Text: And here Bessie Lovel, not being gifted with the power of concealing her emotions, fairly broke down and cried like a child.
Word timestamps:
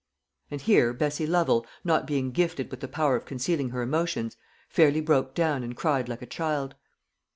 And 0.49 0.59
here 0.61 0.93
Bessie 0.93 1.27
Lovel, 1.27 1.63
not 1.83 2.07
being 2.07 2.31
gifted 2.31 2.71
with 2.71 2.79
the 2.79 2.87
power 2.87 3.15
of 3.15 3.25
concealing 3.25 3.69
her 3.69 3.83
emotions, 3.83 4.35
fairly 4.67 4.99
broke 4.99 5.35
down 5.35 5.61
and 5.61 5.77
cried 5.77 6.09
like 6.09 6.23
a 6.23 6.25
child. 6.25 6.73